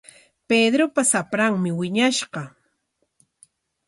[0.49, 2.41] Pedropa shapranmi wiñashqa.